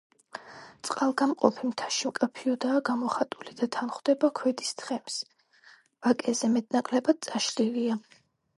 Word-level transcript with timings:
წყალგამყოფი 0.87 1.67
მთაში 1.71 2.09
მკაფიოდაა 2.11 2.79
გამოხატული 2.89 3.53
და 3.61 3.69
თანხვდება 3.77 4.31
ქედის 4.41 4.73
თხემს, 4.81 5.19
ვაკეზე 6.09 6.53
მეტ-ნაკლებად 6.57 7.21
წაშლილია. 7.31 8.03